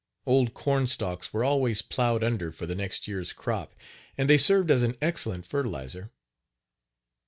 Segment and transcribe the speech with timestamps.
[0.25, 3.75] Old corn stalks were always plowed under for the next year's crop
[4.17, 6.09] and they served as an excellent fertilizer.